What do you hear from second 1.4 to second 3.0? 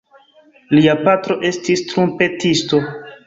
estis trumpetisto.